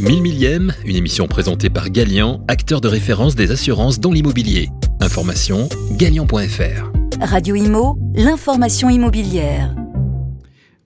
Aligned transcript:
1000 0.00 0.22
millième, 0.22 0.72
une 0.84 0.96
émission 0.96 1.26
présentée 1.26 1.70
par 1.70 1.90
Galian, 1.90 2.40
acteur 2.48 2.80
de 2.80 2.88
référence 2.88 3.34
des 3.34 3.50
assurances 3.50 4.00
dans 4.00 4.12
l'immobilier. 4.12 4.68
Information 5.00 5.68
galian.fr. 5.92 6.92
Radio 7.20 7.56
Imo, 7.56 7.98
l'information 8.14 8.88
immobilière. 8.88 9.74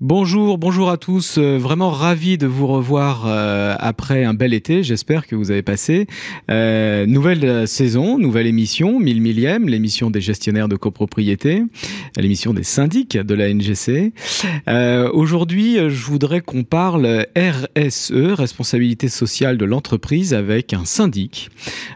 Bonjour, 0.04 0.58
bonjour 0.58 0.90
à 0.90 0.96
tous. 0.96 1.38
Euh, 1.38 1.58
vraiment 1.58 1.90
ravi 1.90 2.36
de 2.36 2.48
vous 2.48 2.66
revoir 2.66 3.22
euh, 3.24 3.76
après 3.78 4.24
un 4.24 4.34
bel 4.34 4.52
été. 4.52 4.82
J'espère 4.82 5.28
que 5.28 5.36
vous 5.36 5.52
avez 5.52 5.62
passé. 5.62 6.08
Euh, 6.50 7.06
nouvelle 7.06 7.68
saison, 7.68 8.18
nouvelle 8.18 8.48
émission, 8.48 8.98
mille 8.98 9.22
millième, 9.22 9.68
l'émission 9.68 10.10
des 10.10 10.20
gestionnaires 10.20 10.66
de 10.66 10.74
copropriété, 10.74 11.62
l'émission 12.16 12.52
des 12.52 12.64
syndics 12.64 13.16
de 13.16 13.32
la 13.32 13.54
NGC. 13.54 14.12
Aujourd'hui, 15.12 15.76
je 15.76 16.04
voudrais 16.04 16.40
qu'on 16.40 16.64
parle 16.64 17.26
RSE, 17.36 18.12
responsabilité 18.12 19.06
sociale 19.06 19.56
de 19.56 19.64
l'entreprise, 19.64 20.34
avec 20.34 20.74
un 20.74 20.84
syndic. 20.84 21.48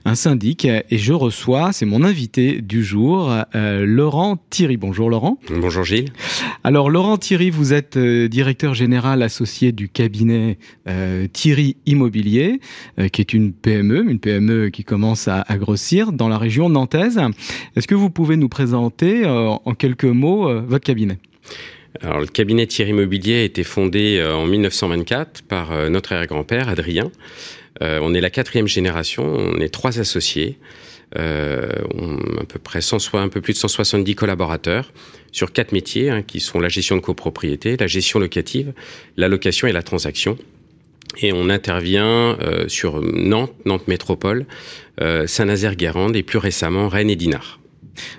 Un 0.05 0.15
syndic, 0.15 0.65
et 0.65 0.99
je 0.99 1.13
reçois, 1.13 1.73
c'est 1.73 1.87
mon 1.87 2.05
invité 2.05 2.61
du 2.61 2.85
jour, 2.85 3.35
Laurent 3.53 4.37
Thierry. 4.51 4.77
Bonjour 4.77 5.11
Laurent. 5.11 5.39
Bonjour 5.51 5.83
Gilles. 5.83 6.13
Alors 6.63 6.89
Laurent 6.89 7.17
Thierry, 7.17 7.51
vous 7.51 7.73
êtes 7.73 7.96
euh, 7.97 8.29
directeur 8.29 8.75
général 8.75 9.23
associé 9.23 9.73
du 9.73 9.89
cabinet 9.89 10.59
euh, 10.89 11.27
Thierry 11.33 11.77
Immobilier, 11.87 12.61
euh, 12.99 13.09
qui 13.09 13.21
est 13.21 13.33
une 13.33 13.53
PME, 13.53 14.11
une 14.11 14.19
PME 14.19 14.71
qui 14.71 14.85
commence 14.85 15.29
à, 15.29 15.45
grossir 15.57 16.13
dans 16.13 16.29
la 16.29 16.39
région 16.39 16.69
nantaise. 16.69 17.21
Est-ce 17.77 17.87
que 17.87 17.95
vous 17.95 18.11
pouvez 18.11 18.37
nous 18.37 18.49
présenter 18.49 19.25
en 19.27 19.75
quelques 19.75 20.05
mots 20.05 20.53
votre 20.67 20.85
cabinet? 20.85 21.19
Alors, 22.03 22.21
le 22.21 22.27
cabinet 22.27 22.67
Thierry 22.67 22.91
Immobilier 22.91 23.37
a 23.37 23.43
été 23.43 23.65
fondé 23.65 24.23
en 24.23 24.47
1924 24.47 25.43
par 25.43 25.91
notre 25.91 26.13
arrière-grand-père, 26.13 26.69
Adrien. 26.69 27.11
on 27.81 28.13
est 28.13 28.21
la 28.21 28.29
quatrième 28.31 28.67
génération, 28.67 29.25
on 29.25 29.61
est 29.61 29.73
trois 29.73 29.99
associés. 29.99 30.59
Euh, 31.17 31.69
à 32.41 32.45
peu 32.45 32.59
près 32.59 32.81
100, 32.81 33.15
un 33.15 33.29
peu 33.29 33.41
plus 33.41 33.53
de 33.53 33.59
170 33.59 34.17
collaborateurs 34.17 34.93
sur 35.31 35.53
quatre 35.53 35.71
métiers 35.71 36.11
hein, 36.11 36.23
qui 36.23 36.41
sont 36.41 36.59
la 36.59 36.69
gestion 36.69 36.97
de 36.97 37.01
copropriété, 37.01 37.77
la 37.77 37.87
gestion 37.87 38.19
locative, 38.19 38.73
la 39.17 39.29
location 39.29 39.69
et 39.69 39.73
la 39.73 39.83
transaction. 39.83 40.37
Et 41.19 41.33
on 41.33 41.49
intervient 41.49 42.37
euh, 42.41 42.69
sur 42.69 43.01
Nantes, 43.01 43.55
Nantes 43.65 43.87
Métropole, 43.87 44.47
euh, 45.01 45.27
Saint-Nazaire-Guérande 45.29 46.17
et 46.17 46.25
plus 46.25 46.39
récemment 46.39 46.89
Rennes 46.89 47.11
et 47.11 47.17
Dinard. 47.17 47.61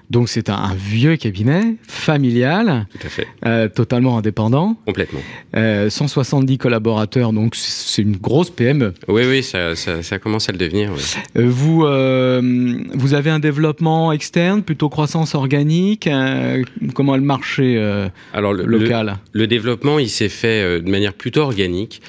Donc 0.09 0.29
c'est 0.29 0.49
un, 0.49 0.73
vieux 0.75 1.15
cabinet 1.17 1.75
familial, 1.87 2.87
Tout 2.91 3.07
à 3.07 3.09
fait. 3.09 3.27
Euh, 3.45 3.67
totalement 3.67 4.17
indépendant. 4.17 4.77
Complètement. 4.85 5.19
170 5.53 6.53
euh, 6.53 6.57
collaborateurs, 6.57 7.33
donc 7.33 7.55
c'est 7.55 8.01
une 8.01 8.15
grosse 8.17 8.49
PME. 8.49 8.93
Oui, 9.07 9.23
oui, 9.27 9.43
ça, 9.43 9.75
ça, 9.75 10.19
commence 10.19 10.49
à 10.49 10.51
le 10.51 10.57
devenir. 10.57 10.91
Euh, 11.35 11.45
vous, 11.47 11.79
vous 12.97 13.13
avez 13.13 13.29
un 13.29 13.39
développement 13.39 14.11
externe, 14.11 14.63
plutôt 14.63 14.89
croissance 14.89 15.35
organique. 15.35 16.09
comment 16.93 17.15
est 17.15 17.19
le 17.19 17.23
marché 17.23 17.77
Alors, 18.33 18.53
le, 18.53 18.65
local 18.65 19.17
le, 19.33 19.47
développement, 19.47 19.99
il 19.99 20.09
s'est 20.09 20.29
fait 20.29 20.81
de 20.81 20.89
manière 20.89 21.13
plutôt 21.13 21.41
organique. 21.41 22.01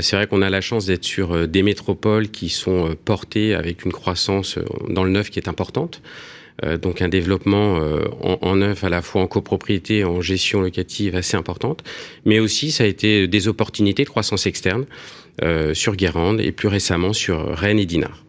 c'est 0.00 0.16
vrai 0.16 0.26
qu'on 0.26 0.42
a 0.42 0.50
la 0.50 0.60
chance 0.60 0.86
d'être 0.86 1.04
sur 1.04 1.48
des 1.48 1.62
métropoles 1.62 2.28
qui 2.28 2.48
sont 2.48 2.94
portées 3.04 3.54
avec 3.54 3.84
une 3.84 3.92
croissance 3.92 4.58
dans 4.88 5.04
le 5.04 5.10
neuf 5.10 5.30
qui 5.30 5.38
est 5.38 5.48
importante. 5.48 6.02
Euh, 6.64 6.78
donc 6.78 7.02
un 7.02 7.08
développement 7.08 7.78
euh, 7.78 8.04
en, 8.22 8.38
en 8.40 8.56
neuf 8.56 8.82
à 8.84 8.88
la 8.88 9.02
fois 9.02 9.22
en 9.22 9.26
copropriété, 9.26 10.04
en 10.04 10.20
gestion 10.20 10.60
locative 10.60 11.14
assez 11.14 11.36
importante, 11.36 11.84
mais 12.24 12.38
aussi 12.38 12.70
ça 12.70 12.84
a 12.84 12.86
été 12.86 13.28
des 13.28 13.48
opportunités 13.48 14.04
de 14.04 14.08
croissance 14.08 14.46
externe 14.46 14.86
euh, 15.42 15.74
sur 15.74 15.96
Guérande 15.96 16.40
et 16.40 16.52
plus 16.52 16.68
récemment 16.68 17.12
sur 17.12 17.56
Rennes 17.56 17.78
et 17.78 17.86
Dinard. 17.86 18.25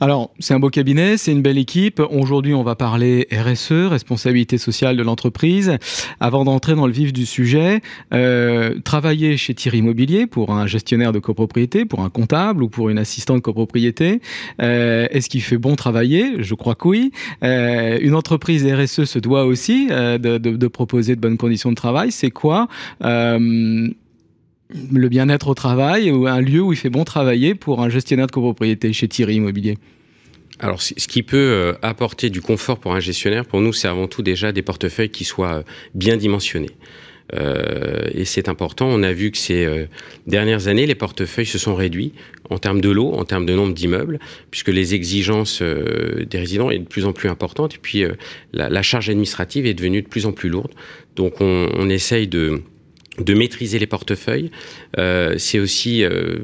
Alors, 0.00 0.30
c'est 0.38 0.54
un 0.54 0.58
beau 0.58 0.70
cabinet, 0.70 1.16
c'est 1.16 1.32
une 1.32 1.42
belle 1.42 1.58
équipe. 1.58 2.00
Aujourd'hui, 2.10 2.54
on 2.54 2.62
va 2.62 2.74
parler 2.74 3.26
RSE, 3.32 3.88
responsabilité 3.88 4.58
sociale 4.58 4.96
de 4.96 5.02
l'entreprise. 5.02 5.76
Avant 6.20 6.44
d'entrer 6.44 6.74
dans 6.74 6.86
le 6.86 6.92
vif 6.92 7.12
du 7.12 7.26
sujet, 7.26 7.80
euh, 8.14 8.78
travailler 8.84 9.36
chez 9.36 9.54
Thierry 9.54 9.78
Immobilier 9.78 10.26
pour 10.26 10.52
un 10.52 10.66
gestionnaire 10.66 11.12
de 11.12 11.18
copropriété, 11.18 11.84
pour 11.84 12.00
un 12.00 12.10
comptable 12.10 12.62
ou 12.62 12.68
pour 12.68 12.88
une 12.88 12.98
assistante 12.98 13.42
copropriété, 13.42 14.20
euh, 14.62 15.06
est-ce 15.10 15.28
qu'il 15.28 15.42
fait 15.42 15.58
bon 15.58 15.76
travailler? 15.76 16.42
Je 16.42 16.54
crois 16.54 16.74
que 16.74 16.88
oui. 16.88 17.12
Euh, 17.42 17.98
une 18.00 18.14
entreprise 18.14 18.66
RSE 18.66 19.04
se 19.04 19.18
doit 19.18 19.44
aussi 19.44 19.88
de, 19.88 20.66
proposer 20.68 21.16
de 21.16 21.20
bonnes 21.20 21.38
conditions 21.38 21.70
de 21.70 21.76
travail. 21.76 22.12
C'est 22.12 22.30
quoi 22.30 22.68
le 24.70 25.08
bien-être 25.08 25.48
au 25.48 25.54
travail 25.54 26.10
ou 26.10 26.26
un 26.26 26.40
lieu 26.40 26.60
où 26.60 26.72
il 26.72 26.76
fait 26.76 26.90
bon 26.90 27.04
travailler 27.04 27.54
pour 27.54 27.80
un 27.80 27.88
gestionnaire 27.88 28.26
de 28.26 28.32
copropriété 28.32 28.92
chez 28.92 29.08
Thierry 29.08 29.36
Immobilier 29.36 29.78
alors, 30.60 30.82
ce 30.82 30.92
qui 31.06 31.22
peut 31.22 31.36
euh, 31.36 31.72
apporter 31.82 32.30
du 32.30 32.40
confort 32.40 32.78
pour 32.78 32.94
un 32.94 33.00
gestionnaire, 33.00 33.44
pour 33.44 33.60
nous, 33.60 33.72
c'est 33.72 33.86
avant 33.86 34.08
tout 34.08 34.22
déjà 34.22 34.50
des 34.50 34.62
portefeuilles 34.62 35.10
qui 35.10 35.24
soient 35.24 35.58
euh, 35.58 35.62
bien 35.94 36.16
dimensionnés. 36.16 36.70
Euh, 37.34 38.08
et 38.12 38.24
c'est 38.24 38.48
important. 38.48 38.88
On 38.88 39.02
a 39.02 39.12
vu 39.12 39.30
que 39.30 39.38
ces 39.38 39.86
dernières 40.26 40.66
années, 40.66 40.86
les 40.86 40.94
portefeuilles 40.94 41.46
se 41.46 41.58
sont 41.58 41.74
réduits 41.74 42.12
en 42.50 42.58
termes 42.58 42.80
de 42.80 42.88
lots, 42.88 43.12
en 43.12 43.24
termes 43.24 43.46
de 43.46 43.54
nombre 43.54 43.74
d'immeubles, 43.74 44.18
puisque 44.50 44.68
les 44.68 44.94
exigences 44.94 45.62
des 45.62 46.38
résidents 46.38 46.70
est 46.70 46.78
de 46.78 46.88
plus 46.88 47.04
en 47.04 47.12
plus 47.12 47.28
importante. 47.28 47.74
Et 47.74 47.78
puis, 47.80 48.02
la, 48.54 48.70
la, 48.70 48.82
charge 48.82 49.10
administrative 49.10 49.66
est 49.66 49.74
devenue 49.74 50.00
de 50.00 50.08
plus 50.08 50.24
en 50.24 50.32
plus 50.32 50.48
lourde. 50.48 50.72
Donc, 51.16 51.42
on, 51.42 51.68
on 51.74 51.90
essaye 51.90 52.26
de 52.28 52.62
de 53.20 53.34
maîtriser 53.34 53.78
les 53.78 53.86
portefeuilles. 53.86 54.50
Euh, 54.98 55.34
c'est 55.38 55.58
aussi 55.58 56.04
euh, 56.04 56.38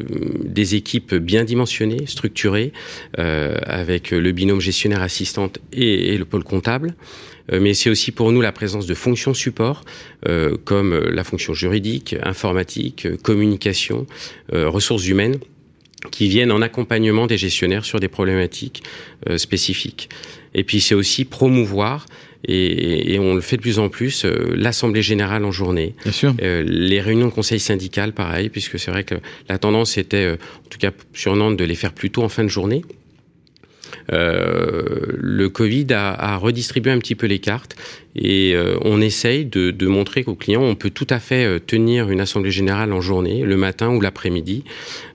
des 0.44 0.74
équipes 0.74 1.14
bien 1.14 1.44
dimensionnées, 1.44 2.06
structurées, 2.06 2.72
euh, 3.18 3.56
avec 3.64 4.10
le 4.10 4.32
binôme 4.32 4.60
gestionnaire 4.60 5.02
assistante 5.02 5.58
et, 5.72 6.16
le 6.16 6.24
pôle 6.24 6.44
comptable. 6.44 6.94
Euh, 7.52 7.60
mais 7.60 7.74
c'est 7.74 7.90
aussi 7.90 8.10
pour 8.10 8.32
nous 8.32 8.40
la 8.40 8.52
présence 8.52 8.86
de 8.86 8.94
fonctions 8.94 9.34
support, 9.34 9.84
comme 10.64 10.98
la 10.98 11.24
fonction 11.24 11.52
juridique, 11.52 12.16
informatique, 12.22 13.06
communication, 13.22 14.06
ressources 14.52 15.06
humaines 15.06 15.36
qui 16.10 16.28
viennent 16.28 16.52
en 16.52 16.62
accompagnement 16.62 17.26
des 17.26 17.36
gestionnaires 17.36 17.84
sur 17.84 18.00
des 18.00 18.08
problématiques 18.08 18.82
spécifiques. 19.36 20.08
Et 20.54 20.64
puis 20.64 20.80
c'est 20.80 20.94
aussi 20.94 21.26
promouvoir 21.26 22.06
et, 22.46 23.14
et, 23.14 23.18
on 23.18 23.34
le 23.34 23.40
fait 23.40 23.56
de 23.56 23.62
plus 23.62 23.78
en 23.78 23.88
plus, 23.88 24.24
euh, 24.24 24.54
l'Assemblée 24.56 25.02
générale 25.02 25.44
en 25.44 25.50
journée. 25.50 25.94
Bien 26.02 26.12
sûr. 26.12 26.34
Euh, 26.42 26.62
les 26.66 27.00
réunions 27.00 27.26
de 27.26 27.32
conseil 27.32 27.60
syndical, 27.60 28.12
pareil, 28.12 28.48
puisque 28.50 28.78
c'est 28.78 28.90
vrai 28.90 29.04
que 29.04 29.14
la 29.48 29.58
tendance 29.58 29.96
était, 29.96 30.24
euh, 30.24 30.34
en 30.34 30.68
tout 30.68 30.78
cas 30.78 30.90
sur 31.14 31.34
Nantes, 31.36 31.56
de 31.56 31.64
les 31.64 31.74
faire 31.74 31.92
plutôt 31.92 32.22
en 32.22 32.28
fin 32.28 32.44
de 32.44 32.48
journée. 32.48 32.82
Le 34.08 35.48
Covid 35.48 35.86
a, 35.92 36.12
a, 36.12 36.36
redistribué 36.36 36.92
un 36.92 36.98
petit 36.98 37.14
peu 37.14 37.26
les 37.26 37.38
cartes 37.38 37.74
et 38.14 38.54
on 38.82 39.00
essaye 39.00 39.46
de, 39.46 39.70
de 39.70 39.86
montrer 39.86 40.24
qu'aux 40.24 40.34
clients, 40.34 40.62
on 40.62 40.74
peut 40.74 40.90
tout 40.90 41.06
à 41.08 41.18
fait 41.18 41.58
tenir 41.60 42.10
une 42.10 42.20
assemblée 42.20 42.50
générale 42.50 42.92
en 42.92 43.00
journée, 43.00 43.44
le 43.44 43.56
matin 43.56 43.88
ou 43.90 44.02
l'après-midi, 44.02 44.64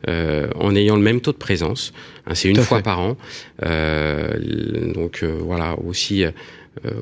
en 0.08 0.76
ayant 0.76 0.96
le 0.96 1.04
même 1.04 1.22
taux 1.22 1.34
de 1.34 1.38
présence. 1.38 1.94
Hein, 2.26 2.34
c'est 2.34 2.50
une 2.50 2.58
fois 2.58 2.78
fait. 2.78 2.84
par 2.84 3.00
an. 3.00 3.18
donc 4.96 5.24
voilà, 5.24 5.78
aussi 5.86 6.24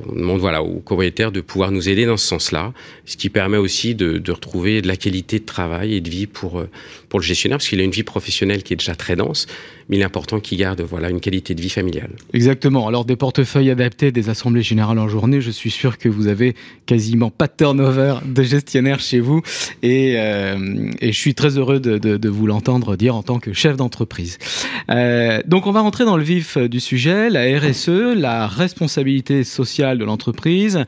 on 0.10 0.16
demande 0.16 0.40
voilà, 0.40 0.64
aux 0.64 0.80
copropriétaires 0.80 1.32
de 1.32 1.42
pouvoir 1.42 1.72
nous 1.72 1.90
aider 1.90 2.06
dans 2.06 2.18
ce 2.18 2.26
sens-là, 2.26 2.74
ce 3.06 3.18
qui 3.18 3.30
permet 3.30 3.58
aussi 3.58 3.96
de, 3.96 4.22
retrouver 4.32 4.82
de 4.82 4.88
la 4.88 4.96
qualité 4.96 5.40
de 5.40 5.46
travail 5.46 5.94
et 5.94 6.02
de 6.02 6.10
vie 6.10 6.26
pour, 6.26 6.60
euh, 6.60 6.70
pour 7.10 7.20
le 7.20 7.26
gestionnaire, 7.26 7.58
parce 7.58 7.68
qu'il 7.68 7.80
a 7.80 7.84
une 7.84 7.92
vie 7.92 8.04
professionnelle 8.04 8.64
qui 8.64 8.74
est 8.74 8.78
déjà 8.78 8.96
très 8.96 9.16
dense, 9.16 9.46
mais 9.90 9.98
il 9.98 10.02
est 10.02 10.06
important 10.06 10.40
qu'il 10.40 10.58
garde 10.58 10.82
voilà, 10.82 11.10
une 11.10 11.20
qualité 11.20 11.54
de 11.54 11.62
vie 11.62 11.70
familiale. 11.70 12.12
Exactement. 12.34 12.88
Alors 12.88 13.06
des 13.06 13.16
portefeuilles 13.16 13.70
adaptés, 13.70 14.12
des 14.12 14.30
assemblées 14.30 14.64
générales 14.64 15.00
en 15.00 15.08
journée, 15.08 15.42
je 15.42 15.52
suis 15.52 15.72
sûr 15.72 15.98
que 15.98 16.10
vous 16.10 16.28
avez 16.28 16.56
quasiment 16.86 17.30
pas 17.30 17.48
de 17.48 17.54
turnover 17.58 18.16
de 18.26 18.44
gestionnaire 18.44 19.00
chez 19.00 19.20
vous, 19.20 19.42
et, 19.84 20.16
euh, 20.18 20.92
je 21.02 21.12
suis 21.12 21.36
très 21.36 21.58
heureux 21.58 21.80
de, 21.80 22.28
vous 22.28 22.48
l'entendre 22.48 22.96
dire 22.96 23.16
en 23.16 23.24
tant 23.24 23.40
que 23.40 23.54
chef 23.54 23.78
d'entreprise. 23.78 24.38
Euh, 24.90 25.42
donc 25.46 25.68
on 25.68 25.72
va 25.72 25.82
rentrer 25.82 26.04
dans 26.04 26.18
le 26.18 26.24
vif 26.24 26.58
du 26.58 26.80
sujet, 26.80 27.30
la 27.30 27.60
RSE, 27.60 28.16
la 28.16 28.48
responsabilité 28.48 29.44
sociale 29.44 29.57
de 29.58 30.04
l'entreprise. 30.04 30.84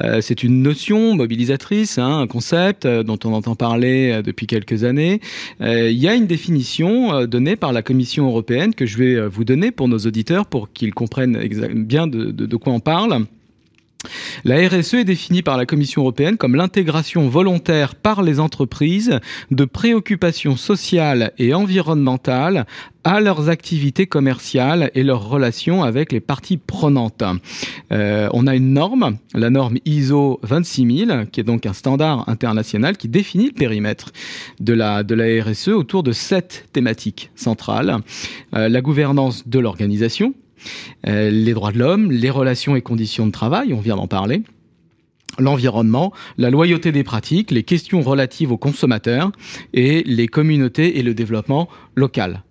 Euh, 0.00 0.20
c'est 0.20 0.42
une 0.42 0.62
notion 0.62 1.14
mobilisatrice, 1.14 1.98
hein, 1.98 2.20
un 2.20 2.26
concept 2.26 2.86
euh, 2.86 3.02
dont 3.02 3.18
on 3.24 3.32
entend 3.32 3.54
parler 3.54 4.12
euh, 4.12 4.22
depuis 4.22 4.46
quelques 4.46 4.84
années. 4.84 5.20
Il 5.60 5.98
y 5.98 6.08
a 6.08 6.14
une 6.14 6.26
définition 6.26 7.24
donnée 7.26 7.56
par 7.56 7.72
la 7.72 7.82
Commission 7.82 8.26
européenne 8.26 8.74
que 8.74 8.86
je 8.86 8.98
vais 8.98 9.26
vous 9.26 9.44
donner 9.44 9.70
pour 9.70 9.88
nos 9.88 9.98
auditeurs 9.98 10.46
pour 10.46 10.72
qu'ils 10.72 10.94
comprennent 10.94 11.38
bien 11.74 12.06
de 12.06 12.56
quoi 12.56 12.72
on 12.72 12.80
parle. 12.80 13.26
La 14.44 14.56
RSE 14.68 14.94
est 14.94 15.04
définie 15.04 15.42
par 15.42 15.56
la 15.56 15.66
Commission 15.66 16.02
européenne 16.02 16.36
comme 16.36 16.56
l'intégration 16.56 17.28
volontaire 17.28 17.94
par 17.94 18.22
les 18.22 18.40
entreprises 18.40 19.20
de 19.50 19.64
préoccupations 19.64 20.56
sociales 20.56 21.32
et 21.38 21.54
environnementales 21.54 22.66
à 23.04 23.20
leurs 23.20 23.48
activités 23.48 24.06
commerciales 24.06 24.90
et 24.94 25.02
leurs 25.02 25.28
relations 25.28 25.82
avec 25.82 26.12
les 26.12 26.20
parties 26.20 26.56
prenantes. 26.56 27.24
Euh, 27.92 28.28
on 28.32 28.46
a 28.46 28.54
une 28.54 28.72
norme, 28.72 29.18
la 29.34 29.50
norme 29.50 29.78
ISO 29.84 30.40
26000, 30.42 31.26
qui 31.32 31.40
est 31.40 31.44
donc 31.44 31.66
un 31.66 31.72
standard 31.72 32.28
international 32.28 32.96
qui 32.96 33.08
définit 33.08 33.46
le 33.46 33.52
périmètre 33.52 34.12
de 34.60 34.72
la, 34.72 35.02
RSE 35.02 35.68
autour 35.68 36.02
de 36.02 36.12
sept 36.12 36.68
thématiques 36.72 37.30
centrales. 37.34 37.98
Euh, 38.54 38.68
la 38.68 38.80
gouvernance 38.80 39.48
de 39.48 39.58
l'organisation, 39.58 40.34
euh, 41.06 41.30
les 41.30 41.54
droits 41.54 41.72
de 41.72 41.78
l'homme, 41.78 42.10
les 42.10 42.30
relations 42.30 42.76
et 42.76 42.82
conditions 42.82 43.26
de 43.26 43.32
travail, 43.32 43.72
on 43.72 43.80
vient 43.80 43.96
d'en 43.96 44.06
parler, 44.06 44.42
l'environnement, 45.38 46.12
la 46.38 46.50
loyauté 46.50 46.92
des 46.92 47.04
pratiques, 47.04 47.50
les 47.50 47.62
questions 47.62 48.02
relatives 48.02 48.52
aux 48.52 48.58
consommateurs 48.58 49.32
et 49.72 50.02
les 50.04 50.28
communautés 50.28 50.98
et 50.98 51.02
le 51.02 51.14
développement 51.14 51.68
local. 51.94 52.42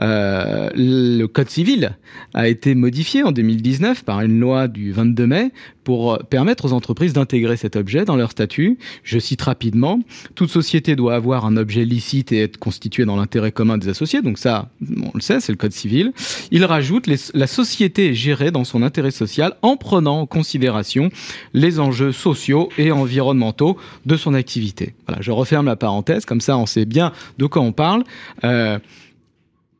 Euh, 0.00 0.70
le 0.74 1.26
Code 1.26 1.50
civil 1.50 1.96
a 2.34 2.48
été 2.48 2.74
modifié 2.74 3.22
en 3.22 3.32
2019 3.32 4.04
par 4.04 4.20
une 4.20 4.38
loi 4.38 4.68
du 4.68 4.92
22 4.92 5.26
mai 5.26 5.52
pour 5.84 6.18
permettre 6.30 6.66
aux 6.66 6.72
entreprises 6.72 7.12
d'intégrer 7.12 7.56
cet 7.56 7.76
objet 7.76 8.04
dans 8.04 8.16
leur 8.16 8.30
statut. 8.30 8.78
Je 9.02 9.18
cite 9.18 9.42
rapidement, 9.42 10.00
toute 10.34 10.50
société 10.50 10.96
doit 10.96 11.14
avoir 11.14 11.44
un 11.44 11.56
objet 11.56 11.84
licite 11.84 12.32
et 12.32 12.42
être 12.42 12.56
constitué 12.56 13.04
dans 13.04 13.16
l'intérêt 13.16 13.52
commun 13.52 13.78
des 13.78 13.88
associés. 13.88 14.22
Donc 14.22 14.38
ça, 14.38 14.68
on 14.80 15.10
le 15.14 15.20
sait, 15.20 15.40
c'est 15.40 15.52
le 15.52 15.58
Code 15.58 15.72
civil. 15.72 16.12
Il 16.50 16.64
rajoute, 16.64 17.08
la 17.34 17.46
société 17.46 18.10
est 18.10 18.14
gérée 18.14 18.50
dans 18.50 18.64
son 18.64 18.82
intérêt 18.82 19.10
social 19.10 19.54
en 19.62 19.76
prenant 19.76 20.20
en 20.20 20.26
considération 20.26 21.10
les 21.52 21.80
enjeux 21.80 22.12
sociaux 22.12 22.68
et 22.78 22.92
environnementaux 22.92 23.76
de 24.06 24.16
son 24.16 24.34
activité. 24.34 24.94
Voilà, 25.06 25.20
je 25.22 25.30
referme 25.30 25.66
la 25.66 25.76
parenthèse, 25.76 26.24
comme 26.24 26.40
ça 26.40 26.56
on 26.56 26.66
sait 26.66 26.84
bien 26.84 27.12
de 27.38 27.46
quoi 27.46 27.62
on 27.62 27.72
parle. 27.72 28.04
Euh, 28.44 28.78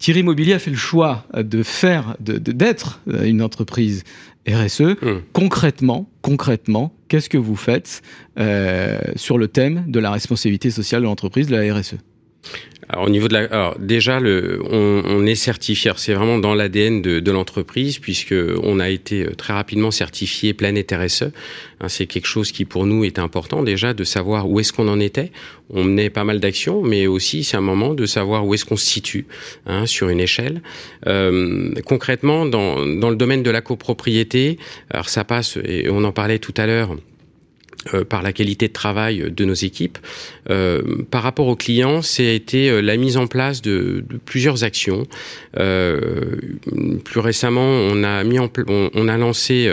Thierry 0.02 0.20
Immobilier 0.20 0.54
a 0.54 0.58
fait 0.58 0.72
le 0.72 0.76
choix 0.76 1.24
de 1.32 1.62
faire, 1.62 2.16
d'être 2.18 3.00
de, 3.06 3.24
une 3.24 3.40
entreprise 3.40 4.02
RSE. 4.48 4.80
Mmh. 4.80 5.10
Concrètement, 5.32 6.10
concrètement, 6.22 6.92
qu'est-ce 7.06 7.28
que 7.28 7.38
vous 7.38 7.54
faites 7.54 8.02
euh, 8.36 8.98
sur 9.14 9.38
le 9.38 9.46
thème 9.46 9.84
de 9.86 10.00
la 10.00 10.10
responsabilité 10.10 10.72
sociale 10.72 11.02
de 11.02 11.06
l'entreprise, 11.06 11.46
de 11.46 11.54
la 11.54 11.72
RSE 11.72 11.98
alors, 12.92 13.06
au 13.06 13.08
niveau 13.08 13.26
de 13.26 13.32
la, 13.32 13.44
alors 13.44 13.78
déjà, 13.78 14.20
le, 14.20 14.60
on, 14.68 15.02
on 15.06 15.24
est 15.24 15.34
certifié. 15.34 15.92
C'est 15.96 16.12
vraiment 16.12 16.38
dans 16.38 16.54
l'ADN 16.54 17.00
de, 17.00 17.20
de 17.20 17.30
l'entreprise, 17.30 17.98
puisque 17.98 18.34
on 18.62 18.80
a 18.80 18.90
été 18.90 19.24
euh, 19.24 19.34
très 19.34 19.54
rapidement 19.54 19.90
certifié 19.90 20.52
Planète 20.52 20.92
RSE. 20.92 21.22
Hein, 21.80 21.88
c'est 21.88 22.04
quelque 22.04 22.26
chose 22.26 22.52
qui 22.52 22.66
pour 22.66 22.84
nous 22.84 23.04
est 23.04 23.18
important 23.18 23.62
déjà 23.62 23.94
de 23.94 24.04
savoir 24.04 24.48
où 24.48 24.60
est-ce 24.60 24.74
qu'on 24.74 24.88
en 24.88 25.00
était. 25.00 25.32
On 25.70 25.84
menait 25.84 26.10
pas 26.10 26.24
mal 26.24 26.38
d'actions, 26.38 26.82
mais 26.82 27.06
aussi 27.06 27.44
c'est 27.44 27.56
un 27.56 27.62
moment 27.62 27.94
de 27.94 28.04
savoir 28.04 28.46
où 28.46 28.52
est-ce 28.52 28.66
qu'on 28.66 28.76
se 28.76 28.84
situe 28.84 29.24
hein, 29.64 29.86
sur 29.86 30.10
une 30.10 30.20
échelle. 30.20 30.60
Euh, 31.06 31.72
concrètement, 31.86 32.44
dans, 32.44 32.84
dans 32.84 33.08
le 33.08 33.16
domaine 33.16 33.42
de 33.42 33.50
la 33.50 33.62
copropriété, 33.62 34.58
alors 34.90 35.08
ça 35.08 35.24
passe 35.24 35.56
et 35.64 35.88
on 35.88 36.04
en 36.04 36.12
parlait 36.12 36.38
tout 36.38 36.54
à 36.58 36.66
l'heure 36.66 36.94
euh, 37.94 38.04
par 38.04 38.22
la 38.22 38.32
qualité 38.32 38.68
de 38.68 38.72
travail 38.72 39.32
de 39.34 39.44
nos 39.44 39.54
équipes. 39.54 39.98
Euh, 40.50 40.82
par 41.10 41.22
rapport 41.22 41.46
aux 41.48 41.56
clients, 41.56 42.02
c'est 42.02 42.34
été 42.34 42.70
euh, 42.70 42.80
la 42.80 42.96
mise 42.96 43.16
en 43.16 43.26
place 43.26 43.62
de, 43.62 44.04
de 44.08 44.16
plusieurs 44.18 44.64
actions. 44.64 45.06
Euh, 45.58 46.36
plus 47.04 47.20
récemment, 47.20 47.62
on 47.62 48.02
a 48.04 48.22
mis 48.24 48.38
en 48.38 48.50
on, 48.68 48.90
on, 48.94 49.08
a 49.08 49.16
lancé 49.16 49.70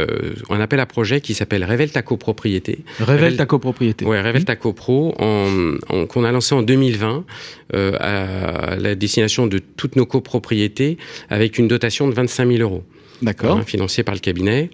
un 0.49 0.59
appel 0.59 0.79
à 0.79 0.85
projet 0.85 1.21
qui 1.21 1.33
s'appelle 1.33 1.63
Révèle 1.63 1.91
ta 1.91 2.01
copropriété. 2.01 2.79
Révèle 2.99 3.37
ta 3.37 3.45
copropriété. 3.45 4.05
Ouais, 4.05 4.21
Révèle 4.21 4.45
ta 4.45 4.55
copro, 4.55 5.15
en, 5.19 5.75
en 5.89 6.05
qu'on 6.05 6.23
a 6.23 6.31
lancé 6.31 6.55
en 6.55 6.61
2020 6.61 7.25
à 7.73 8.75
la 8.77 8.95
destination 8.95 9.47
de 9.47 9.59
toutes 9.59 9.95
nos 9.95 10.05
copropriétés 10.05 10.97
avec 11.29 11.57
une 11.57 11.67
dotation 11.67 12.07
de 12.07 12.13
25 12.13 12.51
000 12.51 12.61
euros. 12.61 12.83
D'accord. 13.21 13.57
Hein, 13.57 13.63
financée 13.65 14.03
par 14.03 14.15
le 14.15 14.19
cabinet. 14.19 14.69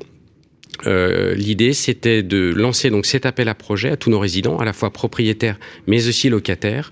Euh, 0.88 1.34
l'idée, 1.36 1.74
c'était 1.74 2.24
de 2.24 2.54
lancer 2.56 2.90
donc 2.90 3.06
cet 3.06 3.26
appel 3.26 3.48
à 3.48 3.56
projet 3.56 3.92
à 3.92 3.98
tous 3.98 4.10
nos 4.10 4.20
résidents, 4.20 4.58
à 4.58 4.66
la 4.66 4.74
fois 4.74 4.92
propriétaires 4.92 5.58
mais 5.88 6.08
aussi 6.08 6.30
locataires, 6.30 6.92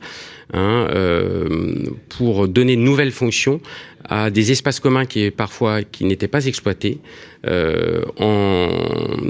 hein, 0.53 0.87
euh, 0.89 1.85
pour 2.09 2.47
donner 2.47 2.75
de 2.75 2.81
nouvelles 2.81 3.11
fonctions 3.11 3.61
à 4.05 4.29
des 4.29 4.51
espaces 4.51 4.79
communs 4.79 5.05
qui 5.05 5.31
parfois 5.31 5.83
qui 5.83 6.05
n'étaient 6.05 6.27
pas 6.27 6.45
exploités, 6.45 6.99
euh, 7.47 8.03
en 8.17 8.69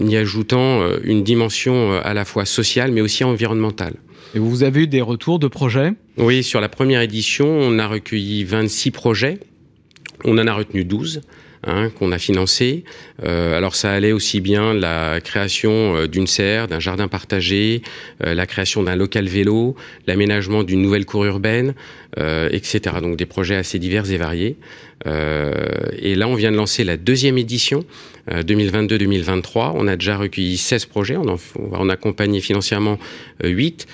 y 0.08 0.18
ajoutant 0.18 0.82
euh, 0.82 0.98
une 1.04 1.24
dimension 1.24 1.94
euh, 1.94 2.02
à 2.04 2.14
la 2.14 2.26
fois 2.26 2.46
sociale 2.46 2.92
mais 2.92 3.02
aussi 3.02 3.24
environnementale. 3.24 3.96
Et 4.36 4.40
vous 4.40 4.64
avez 4.64 4.84
eu 4.84 4.88
des 4.88 5.02
retours 5.02 5.38
de 5.38 5.48
projets? 5.48 5.94
Oui, 6.18 6.44
sur 6.44 6.60
la 6.60 6.70
première 6.70 7.02
édition, 7.02 7.48
on 7.48 7.78
a 7.78 7.88
recueilli 7.88 8.44
26 8.44 8.92
projets. 8.92 9.40
On 10.26 10.38
en 10.38 10.48
a 10.48 10.54
retenu 10.54 10.86
12 10.86 11.22
hein, 11.66 11.90
qu'on 11.90 12.12
a 12.12 12.18
financé. 12.18 12.84
Euh, 13.24 13.58
alors 13.58 13.76
ça 13.76 13.92
allait 13.92 14.12
aussi 14.12 14.42
bien 14.42 14.74
la 14.74 15.20
création 15.22 15.96
euh, 15.96 16.08
d'une 16.08 16.28
serre, 16.28 16.68
d'un 16.68 16.80
jardin 16.80 17.08
partagé, 17.08 17.82
euh, 18.24 18.34
la 18.34 18.46
création 18.46 18.84
d'un 18.84 18.96
local 18.96 19.28
vélo, 19.28 19.76
l'aménagement 20.08 20.64
d'une 20.64 20.82
nouvelle 20.82 21.06
cour 21.06 21.26
urbaine, 21.26 21.74
euh, 22.20 22.50
etc. 22.52 22.96
Donc 23.02 23.18
des 23.18 23.26
projets 23.26 23.56
assez 23.56 23.80
divers 23.80 24.10
et 24.12 24.18
variés. 24.18 24.58
Et 25.06 26.16
là, 26.16 26.30
on 26.30 26.36
vient 26.36 26.52
de 26.52 26.56
lancer 26.56 26.86
la 26.86 26.96
deuxième 26.96 27.38
édition 27.38 27.84
2022-2023. 28.32 29.74
On 29.76 29.86
a 29.90 29.98
déjà 29.98 30.16
recueilli 30.16 30.56
16 30.56 30.86
projets. 30.86 31.18
On, 31.18 31.28
en, 31.28 31.38
on 31.60 31.68
va 31.68 31.80
en 31.80 31.90
accompagner 31.90 32.40
financièrement 32.40 32.98
8 33.44 33.86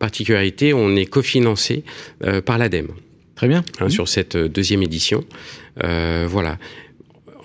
particularité, 0.00 0.74
on 0.74 0.96
est 0.96 1.06
cofinancé 1.06 1.84
par 2.44 2.58
l'ADEME. 2.58 2.88
Très 3.36 3.46
bien. 3.46 3.62
Hein, 3.78 3.86
mmh. 3.86 3.90
Sur 3.90 4.08
cette 4.08 4.36
deuxième 4.36 4.82
édition. 4.82 5.24
Euh, 5.84 6.26
voilà 6.28 6.58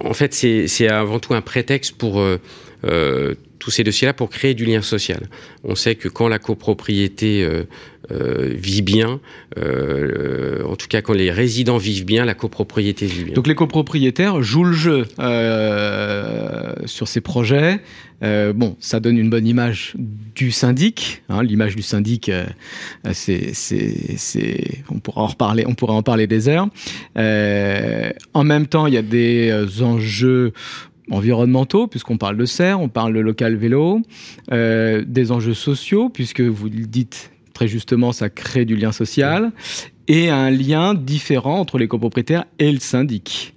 en 0.05 0.13
fait, 0.13 0.33
c'est 0.33 0.87
avant 0.87 1.19
tout 1.19 1.33
un 1.33 1.41
prétexte 1.41 1.97
pour 1.97 2.19
euh, 2.19 2.39
euh, 2.85 3.35
tous 3.61 3.69
ces 3.69 3.83
dossiers-là 3.83 4.13
pour 4.13 4.29
créer 4.31 4.55
du 4.55 4.65
lien 4.65 4.81
social. 4.81 5.27
On 5.63 5.75
sait 5.75 5.93
que 5.93 6.09
quand 6.09 6.27
la 6.27 6.39
copropriété 6.39 7.43
euh, 7.43 7.65
euh, 8.11 8.55
vit 8.55 8.81
bien, 8.81 9.21
euh, 9.59 10.63
en 10.65 10.75
tout 10.75 10.87
cas 10.87 11.03
quand 11.03 11.13
les 11.13 11.31
résidents 11.31 11.77
vivent 11.77 12.05
bien, 12.05 12.25
la 12.25 12.33
copropriété 12.33 13.05
vit 13.05 13.25
bien. 13.25 13.33
Donc 13.35 13.45
les 13.45 13.53
copropriétaires 13.53 14.41
jouent 14.41 14.63
le 14.63 14.73
jeu 14.73 15.05
sur 16.85 17.07
ces 17.07 17.21
projets. 17.21 17.79
Bon, 18.21 18.75
ça 18.79 18.99
donne 18.99 19.17
une 19.17 19.29
bonne 19.29 19.47
image 19.47 19.93
du 19.95 20.51
syndic. 20.51 21.23
Hein, 21.29 21.43
L'image 21.43 21.75
du 21.75 21.83
syndic, 21.83 22.31
c'est, 23.13 23.53
on 24.89 24.99
pourra 24.99 25.23
en 25.93 26.01
parler 26.03 26.27
des 26.27 26.49
heures. 26.49 26.67
En 27.15 28.43
même 28.43 28.65
temps, 28.65 28.87
il 28.87 28.93
y 28.95 28.97
a 28.97 29.03
des 29.03 29.53
enjeux 29.81 30.53
environnementaux, 31.09 31.87
puisqu'on 31.87 32.17
parle 32.17 32.37
de 32.37 32.45
serre, 32.45 32.79
on 32.79 32.89
parle 32.89 33.13
de 33.13 33.19
local 33.19 33.55
vélo, 33.55 34.01
euh, 34.51 35.03
des 35.05 35.31
enjeux 35.31 35.53
sociaux, 35.53 36.09
puisque 36.09 36.41
vous 36.41 36.67
le 36.67 36.85
dites 36.85 37.31
très 37.53 37.67
justement, 37.67 38.11
ça 38.11 38.29
crée 38.29 38.65
du 38.65 38.75
lien 38.75 38.91
social, 38.91 39.51
et 40.07 40.29
un 40.29 40.49
lien 40.49 40.93
différent 40.93 41.59
entre 41.59 41.77
les 41.77 41.87
copropriétaires 41.87 42.45
et 42.59 42.71
le 42.71 42.79
syndic. 42.79 43.53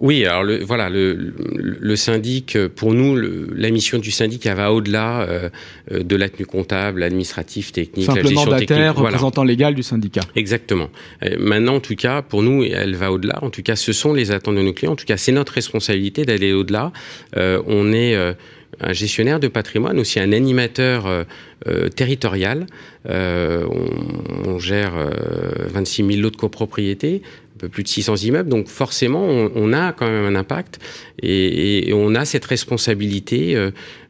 Oui, 0.00 0.24
alors 0.24 0.44
le, 0.44 0.62
voilà, 0.62 0.88
le, 0.90 1.34
le, 1.56 1.96
syndic, 1.96 2.56
pour 2.68 2.94
nous, 2.94 3.16
le, 3.16 3.48
la 3.56 3.70
mission 3.70 3.98
du 3.98 4.12
syndic, 4.12 4.46
elle 4.46 4.56
va 4.56 4.72
au-delà 4.72 5.22
euh, 5.22 5.48
de 5.90 6.16
la 6.16 6.28
tenue 6.28 6.46
comptable, 6.46 7.02
administrative, 7.02 7.72
technique, 7.72 8.06
Simplement 8.06 8.44
la 8.44 8.58
gestion 8.58 8.76
technique. 8.76 8.96
représentant 8.96 9.42
voilà. 9.42 9.50
légal 9.52 9.74
du 9.74 9.82
syndicat. 9.82 10.20
Exactement. 10.36 10.88
Euh, 11.24 11.36
maintenant, 11.40 11.76
en 11.76 11.80
tout 11.80 11.96
cas, 11.96 12.22
pour 12.22 12.42
nous, 12.42 12.62
elle 12.62 12.94
va 12.94 13.10
au-delà. 13.10 13.42
En 13.42 13.50
tout 13.50 13.62
cas, 13.62 13.74
ce 13.74 13.92
sont 13.92 14.12
les 14.12 14.30
attentes 14.30 14.54
de 14.54 14.62
nos 14.62 14.72
clients. 14.72 14.92
En 14.92 14.96
tout 14.96 15.06
cas, 15.06 15.16
c'est 15.16 15.32
notre 15.32 15.52
responsabilité 15.54 16.24
d'aller 16.24 16.52
au-delà. 16.52 16.92
Euh, 17.36 17.60
on 17.66 17.92
est 17.92 18.14
euh, 18.14 18.34
un 18.80 18.92
gestionnaire 18.92 19.40
de 19.40 19.48
patrimoine, 19.48 19.98
aussi 19.98 20.20
un 20.20 20.32
animateur 20.32 21.06
euh, 21.06 21.24
euh, 21.66 21.88
territorial. 21.88 22.66
Euh, 23.08 23.66
on, 23.70 24.50
on, 24.50 24.58
gère 24.58 24.92
26 25.72 26.04
000 26.06 26.20
lots 26.20 26.30
de 26.30 26.36
copropriété, 26.36 27.22
peu 27.58 27.68
plus 27.68 27.82
de 27.82 27.88
600 27.88 28.16
immeubles, 28.16 28.48
donc 28.48 28.68
forcément 28.68 29.26
on, 29.26 29.72
a 29.72 29.92
quand 29.92 30.08
même 30.08 30.24
un 30.24 30.34
impact 30.34 30.78
et, 31.22 31.92
on 31.92 32.14
a 32.14 32.24
cette 32.24 32.44
responsabilité 32.44 33.56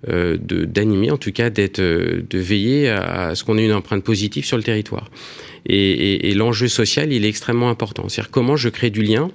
d'animer, 0.06 1.10
en 1.10 1.16
tout 1.16 1.32
cas 1.32 1.50
d'être, 1.50 1.80
de 1.80 2.38
veiller 2.38 2.88
à, 2.90 3.34
ce 3.34 3.44
qu'on 3.44 3.58
ait 3.58 3.64
une 3.64 3.72
empreinte 3.72 4.04
positive 4.04 4.44
sur 4.44 4.56
le 4.56 4.62
territoire. 4.62 5.10
Et, 5.66 6.30
et 6.30 6.34
l'enjeu 6.34 6.68
social, 6.68 7.12
il 7.12 7.24
est 7.24 7.28
extrêmement 7.28 7.70
important. 7.70 8.08
C'est-à-dire 8.08 8.30
comment 8.30 8.56
je 8.56 8.68
crée 8.68 8.90
du 8.90 9.02
lien 9.02 9.30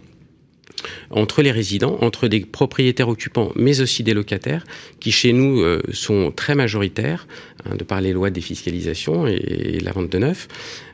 entre 1.10 1.42
les 1.42 1.52
résidents, 1.52 1.98
entre 2.02 2.28
des 2.28 2.42
propriétaires 2.42 3.10
occupants, 3.10 3.52
mais 3.56 3.82
aussi 3.82 4.04
des 4.04 4.14
locataires, 4.14 4.64
qui 5.00 5.12
chez 5.12 5.34
nous 5.34 5.62
euh, 5.62 5.82
sont 5.92 6.32
très 6.32 6.56
majoritaires, 6.56 7.28
hein, 7.66 7.76
de 7.76 7.84
par 7.84 8.02
les 8.02 8.14
lois 8.14 8.30
de 8.30 8.36
défiscalisation 8.36 9.28
et, 9.28 9.80
la 9.82 9.92
vente 9.92 10.10
de 10.10 10.18
neuf. 10.18 10.48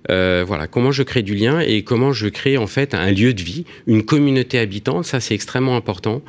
Euh, 0.09 0.43
voilà, 0.47 0.67
comment 0.67 0.91
je 0.91 1.03
crée 1.03 1.21
du 1.21 1.35
lien 1.35 1.59
et 1.59 1.83
comment 1.83 2.13
je 2.13 2.27
crée 2.27 2.57
en 2.57 2.67
fait 2.67 2.93
un 2.93 3.11
lieu 3.11 3.33
de 3.33 3.41
vie, 3.41 3.65
une 3.85 4.03
communauté 4.03 4.57
habitante, 4.57 5.05
ça 5.05 5.19
c'est 5.19 5.35
extrêmement 5.35 5.75
important. 5.75 6.21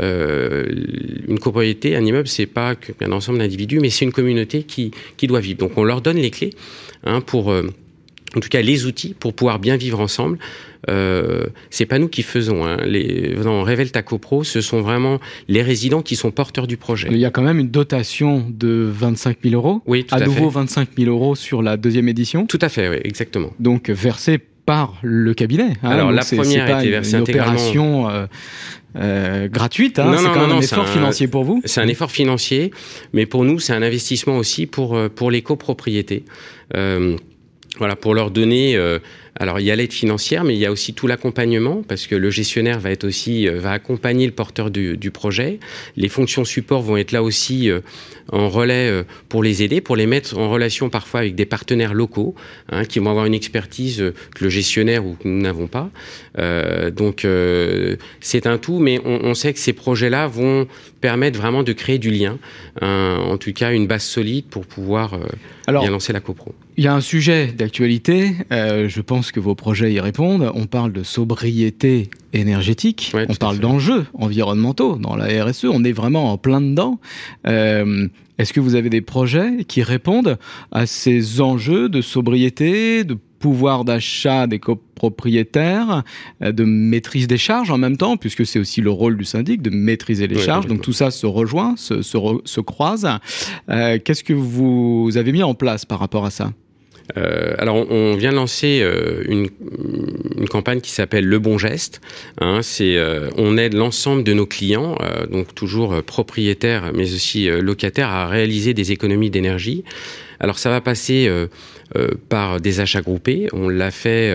Euh, 0.00 0.66
une 1.28 1.38
copropriété, 1.38 1.94
un 1.94 2.04
immeuble, 2.04 2.28
c'est 2.28 2.46
pas 2.46 2.74
qu'un 2.74 3.12
ensemble 3.12 3.38
d'individus, 3.38 3.80
mais 3.80 3.90
c'est 3.90 4.04
une 4.04 4.12
communauté 4.12 4.62
qui, 4.62 4.90
qui 5.16 5.26
doit 5.26 5.40
vivre. 5.40 5.58
Donc 5.58 5.72
on 5.76 5.84
leur 5.84 6.00
donne 6.00 6.16
les 6.16 6.30
clés 6.30 6.50
hein, 7.04 7.20
pour 7.20 7.52
en 8.36 8.40
tout 8.40 8.48
cas 8.48 8.60
les 8.60 8.86
outils 8.86 9.14
pour 9.18 9.34
pouvoir 9.34 9.58
bien 9.58 9.76
vivre 9.76 10.00
ensemble. 10.00 10.38
Euh, 10.88 11.46
c'est 11.70 11.86
pas 11.86 11.98
nous 11.98 12.08
qui 12.08 12.22
faisons. 12.22 12.64
Hein. 12.64 12.78
Les, 12.86 13.34
dans 13.42 13.62
Révèle 13.62 13.90
ta 13.90 14.02
copro, 14.02 14.44
ce 14.44 14.60
sont 14.60 14.80
vraiment 14.80 15.18
les 15.48 15.62
résidents 15.62 16.02
qui 16.02 16.14
sont 16.14 16.30
porteurs 16.30 16.66
du 16.66 16.76
projet. 16.76 17.08
Il 17.10 17.18
y 17.18 17.24
a 17.24 17.30
quand 17.30 17.42
même 17.42 17.58
une 17.58 17.70
dotation 17.70 18.46
de 18.48 18.88
25 18.90 19.38
000 19.42 19.54
euros. 19.54 19.82
Oui, 19.86 20.04
tout 20.04 20.14
à, 20.14 20.18
à 20.18 20.24
nouveau 20.24 20.48
25 20.50 20.90
000 20.96 21.10
euros 21.10 21.34
sur 21.34 21.62
la 21.62 21.76
deuxième 21.76 22.08
édition. 22.08 22.46
Tout 22.46 22.60
à 22.60 22.68
fait, 22.68 22.88
oui, 22.88 22.98
exactement. 23.02 23.50
Donc 23.58 23.90
versé 23.90 24.38
par 24.68 24.98
le 25.02 25.32
cabinet. 25.32 25.72
Hein. 25.82 25.88
Alors 25.90 26.12
la 26.12 26.22
première 26.22 26.76
a 26.76 26.80
été 26.80 26.90
versée 26.90 27.16
une 27.16 27.22
opération 27.22 28.08
euh, 28.08 28.26
euh, 28.96 29.48
gratuite. 29.48 29.98
Hein. 29.98 30.14
C'est 30.18 30.24
quand 30.24 30.46
même 30.46 30.56
un 30.56 30.60
effort 30.60 30.88
financier 30.88 31.28
pour 31.28 31.44
vous. 31.44 31.60
C'est 31.64 31.80
un 31.80 31.88
effort 31.88 32.10
financier, 32.10 32.70
mais 33.12 33.26
pour 33.26 33.44
nous 33.44 33.60
c'est 33.60 33.72
un 33.72 33.82
investissement 33.82 34.36
aussi 34.36 34.66
pour 34.66 34.96
euh, 34.96 35.08
pour 35.08 35.30
les 35.30 35.42
copropriétés. 35.42 36.24
Euh, 36.76 37.16
voilà, 37.76 37.96
pour 37.96 38.14
leur 38.14 38.30
donner. 38.30 38.76
Euh, 38.76 38.98
alors, 39.40 39.60
il 39.60 39.66
y 39.66 39.70
a 39.70 39.76
l'aide 39.76 39.92
financière, 39.92 40.42
mais 40.42 40.54
il 40.54 40.58
y 40.58 40.66
a 40.66 40.72
aussi 40.72 40.94
tout 40.94 41.06
l'accompagnement, 41.06 41.82
parce 41.86 42.08
que 42.08 42.16
le 42.16 42.28
gestionnaire 42.28 42.80
va 42.80 42.90
être 42.90 43.04
aussi 43.04 43.46
euh, 43.46 43.60
va 43.60 43.70
accompagner 43.70 44.26
le 44.26 44.32
porteur 44.32 44.70
du, 44.70 45.10
projet. 45.12 45.60
Les 45.96 46.08
fonctions 46.08 46.44
support 46.44 46.82
vont 46.82 46.96
être 46.96 47.12
là 47.12 47.22
aussi 47.22 47.70
euh, 47.70 47.80
en 48.32 48.48
relais 48.48 49.04
pour 49.28 49.42
les 49.42 49.62
aider, 49.62 49.80
pour 49.80 49.96
les 49.96 50.06
mettre 50.06 50.36
en 50.36 50.50
relation 50.50 50.90
parfois 50.90 51.20
avec 51.20 51.34
des 51.34 51.46
partenaires 51.46 51.94
locaux, 51.94 52.34
hein, 52.70 52.84
qui 52.84 52.98
vont 52.98 53.10
avoir 53.10 53.26
une 53.26 53.34
expertise 53.34 54.12
que 54.34 54.44
le 54.44 54.50
gestionnaire 54.50 55.06
ou 55.06 55.14
que 55.14 55.28
nous 55.28 55.40
n'avons 55.40 55.66
pas. 55.66 55.90
donc, 56.90 57.26
c'est 58.20 58.46
un 58.46 58.58
tout, 58.58 58.80
mais 58.80 59.00
on, 59.04 59.32
sait 59.34 59.54
que 59.54 59.58
ces 59.58 59.72
projets-là 59.72 60.26
vont 60.26 60.66
permettre 61.00 61.38
vraiment 61.38 61.62
de 61.62 61.72
créer 61.72 61.98
du 61.98 62.10
lien, 62.10 62.38
hein, 62.80 63.18
en 63.20 63.36
tout 63.38 63.52
cas 63.52 63.72
une 63.72 63.86
base 63.86 64.02
solide 64.02 64.46
pour 64.46 64.66
pouvoir 64.66 65.18
Alors, 65.66 65.82
bien 65.82 65.90
lancer 65.90 66.12
la 66.12 66.20
copro. 66.20 66.54
Il 66.78 66.84
y 66.84 66.86
a 66.86 66.94
un 66.94 67.00
sujet 67.00 67.48
d'actualité, 67.48 68.36
euh, 68.52 68.88
je 68.88 69.00
pense 69.00 69.32
que 69.32 69.40
vos 69.40 69.56
projets 69.56 69.92
y 69.92 69.98
répondent. 69.98 70.52
On 70.54 70.66
parle 70.66 70.92
de 70.92 71.02
sobriété 71.02 72.08
énergétique, 72.32 73.10
ouais, 73.14 73.26
on 73.28 73.34
parle 73.34 73.58
d'enjeux 73.58 74.06
environnementaux 74.14 74.96
dans 74.96 75.16
la 75.16 75.44
RSE, 75.44 75.64
on 75.64 75.82
est 75.82 75.92
vraiment 75.92 76.32
en 76.32 76.38
plein 76.38 76.60
dedans. 76.60 77.00
Euh, 77.48 78.06
Est-ce 78.38 78.52
que 78.52 78.60
vous 78.60 78.76
avez 78.76 78.90
des 78.90 79.00
projets 79.00 79.64
qui 79.66 79.82
répondent 79.82 80.38
à 80.70 80.86
ces 80.86 81.40
enjeux 81.40 81.88
de 81.88 82.00
sobriété, 82.00 83.02
de 83.02 83.18
pouvoir 83.38 83.84
d'achat 83.84 84.46
des 84.46 84.58
copropriétaires, 84.58 86.02
euh, 86.42 86.52
de 86.52 86.64
maîtrise 86.64 87.26
des 87.26 87.38
charges 87.38 87.70
en 87.70 87.78
même 87.78 87.96
temps, 87.96 88.16
puisque 88.16 88.44
c'est 88.46 88.58
aussi 88.58 88.80
le 88.80 88.90
rôle 88.90 89.16
du 89.16 89.24
syndic 89.24 89.62
de 89.62 89.70
maîtriser 89.70 90.26
les 90.26 90.36
Oui, 90.36 90.42
charges. 90.42 90.66
Donc 90.66 90.82
tout 90.82 90.92
ça 90.92 91.10
se 91.10 91.26
rejoint, 91.26 91.74
se, 91.76 92.02
se, 92.02 92.16
re- 92.16 92.40
se 92.44 92.60
croise. 92.60 93.08
Euh, 93.70 93.98
Qu'est-ce 94.04 94.24
que 94.24 94.32
vous 94.32 95.12
avez 95.16 95.32
mis 95.32 95.42
en 95.42 95.54
place 95.54 95.84
par 95.84 95.98
rapport 96.00 96.24
à 96.24 96.30
ça? 96.30 96.52
Euh, 97.16 97.54
alors, 97.56 97.76
on, 97.76 97.86
on 97.90 98.16
vient 98.16 98.32
de 98.32 98.36
lancer 98.36 98.80
euh, 98.82 99.24
une, 99.28 99.48
une 100.36 100.46
campagne 100.48 100.82
qui 100.82 100.90
s'appelle 100.90 101.24
Le 101.24 101.38
Bon 101.38 101.56
Geste. 101.56 102.02
Hein, 102.38 102.60
c'est, 102.60 102.98
euh, 102.98 103.30
on 103.38 103.56
aide 103.56 103.72
l'ensemble 103.72 104.24
de 104.24 104.34
nos 104.34 104.44
clients, 104.44 104.94
donc 105.30 105.54
toujours 105.54 106.02
propriétaires, 106.02 106.92
mais 106.94 107.14
aussi 107.14 107.48
locataires, 107.48 108.10
à 108.10 108.26
réaliser 108.26 108.74
des 108.74 108.92
économies 108.92 109.30
d'énergie. 109.30 109.84
Alors, 110.40 110.58
ça 110.58 110.70
va 110.70 110.80
passer 110.80 111.26
euh, 111.28 111.46
euh, 111.96 112.08
par 112.28 112.60
des 112.60 112.80
achats 112.80 113.00
groupés. 113.02 113.48
On 113.52 113.68
l'a 113.68 113.90
fait 113.90 114.30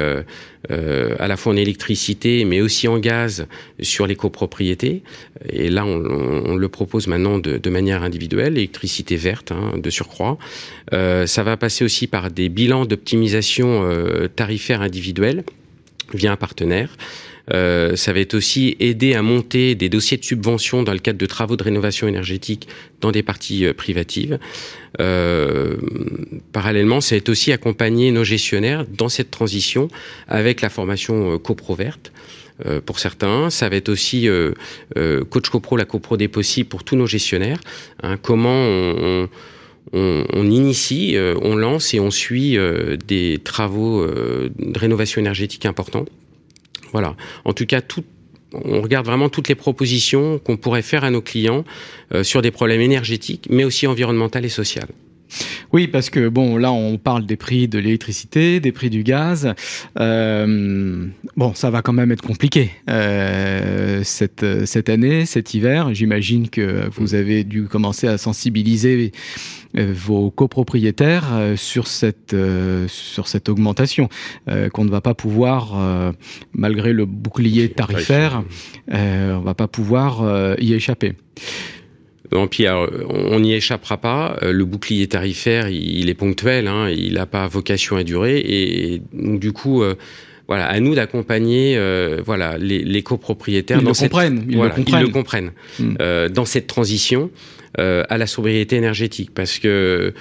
euh, 0.70 1.16
à 1.20 1.28
la 1.28 1.38
fois 1.38 1.54
en 1.54 1.56
électricité, 1.56 2.46
mais 2.46 2.62
aussi 2.62 2.88
en 2.88 3.00
gaz 3.00 3.48
sur 3.82 4.06
les 4.08 4.16
copropriétés. 4.16 5.02
Et 5.50 5.70
là, 5.70 5.86
on, 5.86 6.04
on- 6.52 6.56
le 6.56 6.68
propose 6.70 7.08
maintenant 7.08 7.40
de, 7.40 7.58
de 7.58 7.70
manière 7.70 8.04
individuelle, 8.04 8.58
électricité 8.58 9.16
verte, 9.16 9.52
hein, 9.52 9.78
de 9.78 9.90
surcroît. 9.90 10.38
Ça 10.92 11.44
va 11.44 11.58
passer 11.58 11.84
aussi 11.84 12.08
par 12.08 12.32
des 12.32 12.48
bilans 12.50 12.86
d'optimisation 12.86 13.90
tarifaire 14.36 14.82
individuelle 14.82 15.44
via 16.14 16.32
un 16.32 16.36
partenaire. 16.38 16.96
Euh, 17.52 17.96
ça 17.96 18.14
va 18.14 18.20
être 18.20 18.36
aussi 18.36 18.78
aider 18.80 19.16
à 19.16 19.22
monter 19.22 19.76
des 19.76 19.90
dossiers 19.90 20.18
de 20.18 20.24
subvention 20.24 20.84
dans 20.84 20.94
le 20.94 21.00
cadre 21.00 21.20
de 21.20 21.26
travaux 21.26 21.58
de 21.58 21.64
rénovation 21.64 22.08
énergétique 22.08 22.68
dans 23.02 23.12
des 23.12 23.24
parties 23.24 23.66
euh, 23.66 23.74
privatives. 23.74 24.40
Euh, 25.02 25.76
parallèlement, 26.54 27.02
ça 27.02 27.16
va 27.16 27.18
être 27.18 27.30
aussi 27.30 27.52
accompagner 27.52 28.12
nos 28.12 28.24
gestionnaires 28.24 28.86
dans 28.88 29.10
cette 29.10 29.32
transition 29.32 29.90
avec 30.28 30.62
la 30.62 30.70
formation 30.70 31.34
euh, 31.34 31.38
copro 31.38 31.76
verte. 31.76 32.12
Euh, 32.66 32.82
pour 32.82 33.00
certains, 33.00 33.50
ça 33.50 33.70
va 33.70 33.76
être 33.76 33.90
aussi 33.90 34.28
euh, 34.28 34.54
euh, 34.98 35.24
coach 35.24 35.50
copro, 35.50 35.76
la 35.78 35.86
copro 35.86 36.18
des 36.18 36.28
possibles 36.28 36.70
pour 36.70 36.84
tous 36.84 36.96
nos 36.96 37.08
gestionnaires. 37.08 37.60
Hein, 38.02 38.18
comment 38.18 38.66
on, 38.68 39.24
on 39.24 39.30
on, 39.96 40.50
initie, 40.50 41.18
on 41.42 41.56
lance 41.56 41.94
et 41.94 42.00
on 42.00 42.10
suit 42.10 42.58
des 43.06 43.40
travaux 43.44 44.04
de 44.08 44.80
rénovation 44.80 45.22
énergétique 45.22 45.68
importants. 45.68 46.06
Voilà. 46.94 47.16
En 47.44 47.54
tout 47.54 47.66
cas, 47.66 47.82
on 48.54 48.82
regarde 48.82 49.06
vraiment 49.06 49.30
toutes 49.30 49.50
les 49.50 49.56
propositions 49.56 50.40
qu'on 50.40 50.58
pourrait 50.58 50.82
faire 50.82 51.04
à 51.04 51.10
nos 51.10 51.22
clients 51.22 51.66
euh, 52.14 52.24
sur 52.24 52.42
des 52.42 52.52
problèmes 52.52 52.82
énergétiques, 52.82 53.48
mais 53.50 53.64
aussi 53.64 53.88
environnementaux 53.88 54.40
et 54.40 54.50
sociaux. 54.50 54.84
Oui, 55.72 55.88
parce 55.88 56.10
que 56.10 56.30
bon, 56.30 56.58
là, 56.58 56.72
on 56.72 56.98
parle 56.98 57.26
des 57.26 57.36
prix 57.36 57.68
de 57.68 57.80
l'électricité, 57.80 58.60
des 58.60 58.72
prix 58.72 58.90
du 58.90 59.04
gaz. 59.04 59.54
Euh, 60.00 61.08
bon, 61.36 61.54
ça 61.54 61.70
va 61.70 61.82
quand 61.82 61.94
même 61.94 62.12
être 62.12 62.22
compliqué 62.22 62.72
euh, 62.90 64.02
cette, 64.04 64.46
cette 64.66 64.90
année, 64.90 65.26
cet 65.26 65.54
hiver. 65.54 65.94
J'imagine 65.94 66.50
que 66.50 66.90
vous 66.96 67.16
avez 67.16 67.44
dû 67.44 67.64
commencer 67.64 68.08
à 68.08 68.18
sensibiliser 68.18 69.12
euh, 69.76 69.94
vos 69.96 70.30
copropriétaires 70.30 71.54
sur 71.56 71.88
cette, 71.88 72.34
euh, 72.34 72.88
sur 72.88 73.28
cette 73.28 73.50
augmentation, 73.50 74.10
qu'on 74.74 74.86
ne 74.86 74.90
va 74.90 75.02
pas 75.02 75.14
pouvoir, 75.14 76.14
malgré 76.54 76.94
le 76.94 77.06
bouclier 77.06 77.70
tarifaire, 77.70 78.44
on 78.92 79.42
va 79.44 79.54
pas 79.54 79.68
pouvoir 79.68 80.56
y 80.60 80.74
échapper. 80.74 81.16
Non, 82.34 82.48
puis 82.48 82.66
alors, 82.68 82.90
on 83.10 83.40
n'y 83.40 83.54
échappera 83.54 83.98
pas. 83.98 84.38
Euh, 84.42 84.52
Le 84.52 84.66
bouclier 84.66 85.08
tarifaire, 85.08 85.70
il 85.70 86.00
il 86.00 86.10
est 86.10 86.14
ponctuel, 86.16 86.68
hein, 86.68 86.90
il 86.90 87.14
n'a 87.14 87.26
pas 87.26 87.48
vocation 87.48 87.96
à 87.96 88.04
durer, 88.04 88.40
et 88.40 89.02
donc 89.14 89.40
du 89.40 89.52
coup, 89.52 89.84
euh, 89.84 89.96
voilà, 90.48 90.66
à 90.66 90.80
nous 90.80 90.96
d'accompagner, 90.96 91.76
euh, 91.78 92.22
voilà, 92.26 92.58
les, 92.58 92.84
les 92.84 93.04
copropriétaires 93.04 93.78
Ils 93.80 93.84
dans 93.84 93.92
le 93.92 93.94
cette, 93.96 94.12
comprennent, 94.12 94.46
ils 94.50 94.56
voilà, 94.58 94.74
le 94.76 94.84
comprennent. 94.84 95.02
ils 95.02 95.08
le 95.08 95.14
comprennent 95.14 95.52
Mm. 95.80 95.96
euh, 96.02 96.30
dans 96.30 96.46
cette 96.46 96.68
transition 96.68 97.30
à 97.76 98.18
la 98.20 98.28
sobriété 98.28 98.76
énergétique, 98.76 99.32
parce 99.34 99.58
que 99.58 100.14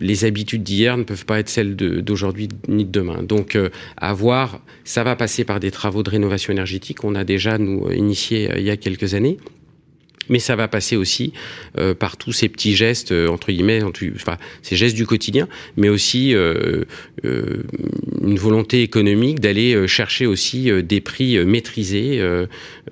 les 0.00 0.24
habitudes 0.26 0.62
d'hier 0.62 0.98
ne 0.98 1.02
peuvent 1.02 1.24
pas 1.24 1.38
être 1.38 1.48
celles 1.48 1.74
d'aujourd'hui 1.74 2.48
ni 2.68 2.84
de 2.84 2.90
demain. 2.90 3.22
Donc, 3.22 3.58
à 3.96 4.12
voir, 4.12 4.60
ça 4.84 5.04
va 5.04 5.16
passer 5.16 5.44
par 5.44 5.58
des 5.58 5.70
travaux 5.70 6.02
de 6.02 6.10
rénovation 6.10 6.52
énergétique. 6.52 7.02
On 7.02 7.14
a 7.14 7.24
déjà 7.24 7.56
nous 7.56 7.90
initié 7.92 8.50
euh, 8.50 8.58
il 8.58 8.64
y 8.64 8.70
a 8.70 8.76
quelques 8.76 9.14
années. 9.14 9.38
Mais 10.28 10.38
ça 10.38 10.56
va 10.56 10.68
passer 10.68 10.96
aussi 10.96 11.32
euh, 11.78 11.94
par 11.94 12.16
tous 12.16 12.32
ces 12.32 12.48
petits 12.48 12.74
gestes, 12.74 13.12
euh, 13.12 13.28
entre 13.28 13.50
guillemets, 13.50 13.82
enfin, 14.14 14.36
ces 14.62 14.76
gestes 14.76 14.96
du 14.96 15.06
quotidien, 15.06 15.48
mais 15.76 15.88
aussi 15.88 16.34
euh, 16.34 16.84
une 17.22 18.38
volonté 18.38 18.82
économique 18.82 19.40
d'aller 19.40 19.86
chercher 19.88 20.26
aussi 20.26 20.70
des 20.82 21.00
prix 21.00 21.38
maîtrisés, 21.44 22.20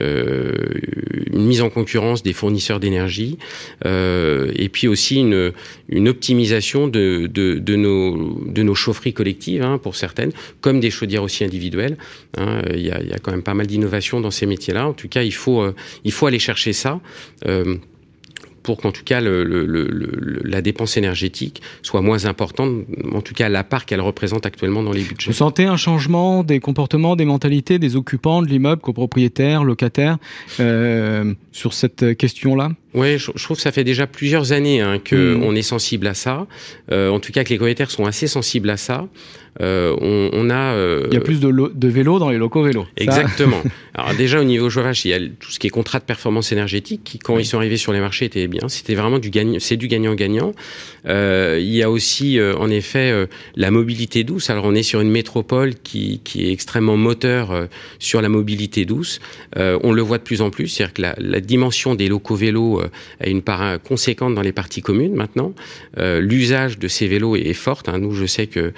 une 0.00 1.46
mise 1.46 1.62
en 1.62 1.70
concurrence 1.70 2.22
des 2.22 2.32
fournisseurs 2.32 2.80
d'énergie, 2.80 3.38
et 3.84 4.68
puis 4.70 4.88
aussi 4.88 5.20
une, 5.20 6.08
optimisation 6.08 6.88
de, 6.88 7.28
nos, 7.76 8.74
chaufferies 8.74 9.12
collectives, 9.12 9.62
hein, 9.62 9.78
pour 9.78 9.96
certaines, 9.96 10.32
comme 10.60 10.80
des 10.80 10.90
chaudières 10.90 11.22
aussi 11.22 11.44
individuelles. 11.44 11.96
hein. 12.36 12.62
Il 12.74 12.80
y, 12.80 12.90
a, 12.90 13.18
quand 13.22 13.32
même 13.32 13.42
pas 13.42 13.54
mal 13.54 13.66
d'innovations 13.66 14.20
dans 14.20 14.30
ces 14.30 14.46
métiers-là. 14.46 14.86
En 14.88 14.92
tout 14.94 15.08
cas, 15.08 15.22
il 15.22 15.32
faut 15.32 15.72
aller 16.26 16.38
chercher 16.38 16.72
ça. 16.72 17.00
Euh, 17.46 17.76
pour 18.62 18.76
qu'en 18.76 18.92
tout 18.92 19.02
cas 19.02 19.20
le, 19.20 19.42
le, 19.42 19.66
le, 19.66 19.88
le- 19.88 20.40
la 20.44 20.62
dépense 20.62 20.96
énergétique 20.96 21.60
soit 21.82 22.00
moins 22.00 22.26
importante, 22.26 22.84
en 23.12 23.20
tout 23.20 23.34
cas 23.34 23.48
la 23.48 23.64
part 23.64 23.86
qu'elle 23.86 24.00
représente 24.00 24.46
actuellement 24.46 24.84
dans 24.84 24.92
les 24.92 25.02
budgets. 25.02 25.26
Vous 25.26 25.32
sentez 25.36 25.64
un 25.64 25.76
changement 25.76 26.44
des 26.44 26.60
comportements, 26.60 27.16
des 27.16 27.24
mentalités 27.24 27.80
des 27.80 27.96
occupants 27.96 28.40
de 28.40 28.46
l'immeuble, 28.46 28.80
copropriétaires, 28.80 29.64
locataires, 29.64 30.16
euh, 30.60 31.34
sur 31.50 31.72
cette 31.74 32.16
question-là? 32.16 32.70
Oui, 32.94 33.18
je, 33.18 33.32
je 33.34 33.42
trouve 33.42 33.56
que 33.56 33.62
ça 33.64 33.72
fait 33.72 33.82
déjà 33.84 34.06
plusieurs 34.06 34.52
années 34.52 34.80
hein, 34.80 35.00
que 35.02 35.34
Mm. 35.34 35.42
on 35.42 35.56
est 35.56 35.62
sensible 35.62 36.06
à 36.06 36.14
ça. 36.14 36.46
Euh, 36.92 37.08
en 37.10 37.18
tout 37.18 37.32
cas, 37.32 37.42
que 37.42 37.48
les 37.50 37.56
propriétaires 37.56 37.90
sont 37.90 38.04
assez 38.06 38.28
sensibles 38.28 38.70
à 38.70 38.76
ça. 38.76 39.08
On, 39.60 40.30
on, 40.32 40.50
a... 40.50 40.74
il 41.10 41.14
y 41.14 41.16
a 41.16 41.20
plus 41.20 41.40
de, 41.40 41.50
de 41.50 41.88
vélos 41.88 42.18
dans 42.18 42.30
les 42.30 42.38
locaux 42.38 42.62
vélos. 42.62 42.86
Exactement. 42.96 43.62
Alors 43.94 44.14
déjà 44.14 44.40
au 44.40 44.44
niveau 44.44 44.70
chauffage, 44.70 45.04
il 45.04 45.08
y 45.10 45.14
a 45.14 45.18
tout 45.18 45.50
ce 45.50 45.58
qui 45.58 45.66
est 45.66 45.70
contrat 45.70 45.98
de 45.98 46.04
performance 46.04 46.50
énergétique 46.50 47.02
qui, 47.04 47.18
quand 47.18 47.38
ils 47.38 47.44
sont 47.44 47.58
arrivés 47.58 47.76
sur 47.76 47.92
les 47.92 48.00
marchés, 48.00 48.24
était 48.24 48.46
bien. 48.48 48.68
C'était 48.68 48.94
vraiment 48.94 49.18
du 49.18 49.30
gagnant, 49.30 49.58
c'est 49.60 49.76
du 49.76 49.88
gagnant-gagnant. 49.88 50.52
Euh, 51.06 51.58
il 51.60 51.74
y 51.74 51.82
a 51.82 51.90
aussi, 51.90 52.38
euh, 52.38 52.56
en 52.56 52.70
effet, 52.70 53.10
euh, 53.10 53.26
la 53.56 53.70
mobilité 53.70 54.24
douce. 54.24 54.50
Alors 54.50 54.64
on 54.64 54.74
est 54.74 54.82
sur 54.82 55.00
une 55.00 55.10
métropole 55.10 55.74
qui, 55.74 56.20
qui 56.24 56.46
est 56.46 56.52
extrêmement 56.52 56.96
moteur 56.96 57.68
sur 57.98 58.22
la 58.22 58.28
mobilité 58.28 58.84
douce. 58.84 59.20
on 59.56 59.92
le 59.92 60.02
voit 60.02 60.18
de 60.18 60.22
plus 60.22 60.40
en 60.40 60.50
plus, 60.50 60.68
c'est-à-dire 60.68 60.94
que 60.94 61.02
la, 61.02 61.14
la, 61.18 61.40
dimension 61.40 61.94
des 61.94 62.08
locaux 62.08 62.36
vélos 62.36 62.80
a 63.20 63.26
une 63.26 63.42
part 63.42 63.82
conséquente 63.82 64.34
dans 64.34 64.42
les 64.42 64.52
parties 64.52 64.80
communes 64.82 65.14
maintenant. 65.14 65.52
L'usage 65.98 66.78
de 66.78 66.88
ces 66.88 67.06
vélos 67.06 67.36
est, 67.36 67.46
est 67.46 67.54
forte. 67.54 67.88
Hein. 67.88 67.98
Nous, 67.98 68.14
je 68.14 68.26
sais 68.26 68.46
que 68.46 68.72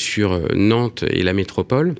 sur 0.00 0.40
Nantes 0.54 1.04
et 1.08 1.22
la 1.22 1.32
métropole, 1.32 1.94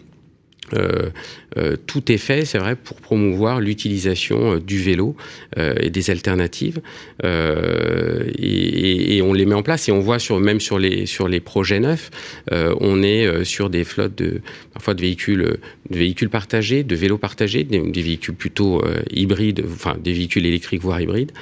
euh, 0.75 1.11
euh, 1.57 1.77
tout 1.87 2.13
est 2.13 2.19
fait, 2.19 2.45
c'est 2.45 2.59
vrai, 2.59 2.77
pour 2.77 3.01
promouvoir 3.01 3.61
l'utilisation 3.61 4.55
euh, 4.55 4.61
du 4.61 4.79
vélo 4.79 5.17
et 5.57 5.91
des 5.91 6.11
alternatives. 6.11 6.81
Et, 7.23 9.21
on 9.23 9.33
les 9.33 9.45
met 9.47 9.55
en 9.55 9.63
place 9.63 9.89
et 9.89 9.93
on 9.93 10.01
voit 10.01 10.19
sur, 10.19 10.41
même 10.41 10.61
sur 10.61 10.79
les, 10.79 11.07
sur 11.07 11.29
les 11.29 11.41
projets 11.41 11.81
neufs, 11.81 12.11
on 12.51 13.03
est 13.03 13.45
sur 13.45 13.69
des 13.71 13.85
flottes 13.85 14.17
de, 14.17 14.41
parfois 14.73 14.95
de 14.95 15.03
véhicules, 15.03 15.59
de 15.91 15.99
véhicules 15.99 16.31
partagés, 16.31 16.83
de 16.85 16.97
vélos 16.97 17.19
partagés, 17.19 17.65
des, 17.65 18.03
véhicules 18.03 18.35
plutôt 18.35 18.83
hybrides, 19.11 19.63
enfin 19.73 19.97
des 20.03 20.13
véhicules 20.13 20.47
électriques 20.47 20.81
voire 20.81 21.01
hybrides. 21.01 21.33